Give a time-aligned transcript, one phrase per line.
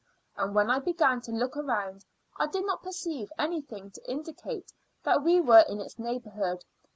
[0.35, 2.05] And when I began to look around,
[2.39, 6.65] I did not perceive anything to indicate that we were in its neighbourhood.